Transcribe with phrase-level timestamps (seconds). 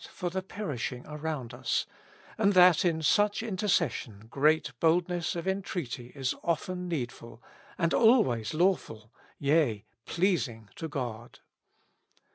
[0.11, 1.85] for the perishing around us,
[2.35, 7.39] and that in such interces sion great boldness of entreaty is often needful,
[7.77, 11.37] and always lawful, yea, pleasing to God.